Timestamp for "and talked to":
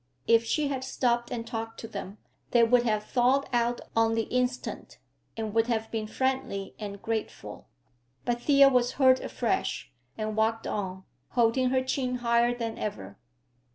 1.29-1.87